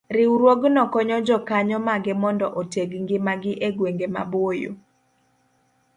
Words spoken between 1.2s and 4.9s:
jokanyo mage mondo oteg ngimagi e gwenge maboyo